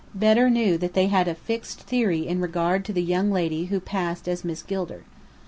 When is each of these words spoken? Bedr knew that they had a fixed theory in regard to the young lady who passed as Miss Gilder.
Bedr 0.17 0.49
knew 0.49 0.79
that 0.79 0.95
they 0.95 1.09
had 1.09 1.27
a 1.27 1.35
fixed 1.35 1.81
theory 1.83 2.25
in 2.27 2.41
regard 2.41 2.83
to 2.85 2.91
the 2.91 3.03
young 3.03 3.31
lady 3.31 3.65
who 3.65 3.79
passed 3.79 4.27
as 4.27 4.43
Miss 4.43 4.63
Gilder. 4.63 5.03